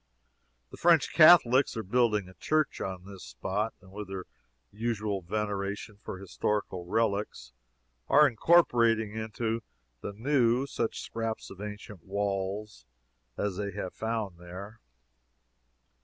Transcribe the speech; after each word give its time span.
The 0.71 0.77
French 0.77 1.13
Catholics 1.13 1.77
are 1.77 1.83
building 1.83 2.27
a 2.27 2.33
church 2.33 2.81
on 2.81 3.05
this 3.05 3.23
spot, 3.23 3.75
and 3.81 3.91
with 3.91 4.07
their 4.07 4.25
usual 4.71 5.21
veneration 5.21 5.99
for 6.03 6.17
historical 6.17 6.85
relics, 6.87 7.53
are 8.07 8.27
incorporating 8.27 9.13
into 9.13 9.61
the 10.01 10.13
new 10.13 10.65
such 10.65 10.99
scraps 10.99 11.51
of 11.51 11.61
ancient 11.61 12.03
walls 12.03 12.87
as 13.37 13.57
they 13.57 13.73
have 13.73 13.93
found 13.93 14.39
there. 14.39 14.79